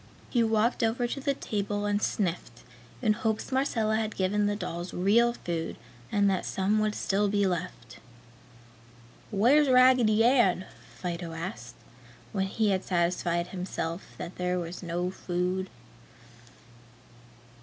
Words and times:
He 0.31 0.41
walked 0.43 0.81
over 0.81 1.05
to 1.05 1.19
the 1.19 1.35
table 1.35 1.85
and 1.85 2.01
sniffed, 2.01 2.63
in 3.03 3.13
hopes 3.13 3.51
Marcella 3.51 3.97
had 3.97 4.15
given 4.15 4.47
the 4.47 4.55
dolls 4.55 4.95
real 4.95 5.33
food 5.33 5.75
and 6.11 6.27
that 6.27 6.43
some 6.43 6.79
would 6.79 6.95
still 6.95 7.27
be 7.29 7.45
left. 7.45 7.99
"Where's 9.29 9.69
Raggedy 9.69 10.23
Ann?" 10.23 10.65
Fido 10.95 11.33
asked, 11.33 11.75
when 12.31 12.47
he 12.47 12.71
had 12.71 12.83
satisfied 12.83 13.49
himself 13.49 14.15
that 14.17 14.37
there 14.37 14.57
was 14.57 14.81
no 14.81 15.11
food. 15.11 15.69